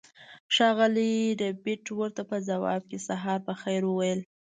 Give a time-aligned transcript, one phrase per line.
[0.55, 4.19] ښاغلي ربیټ ورته په ځواب کې سهار په خیر وویل